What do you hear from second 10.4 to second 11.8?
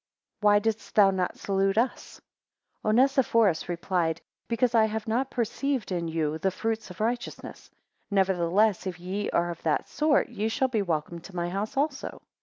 shall be welcome to my house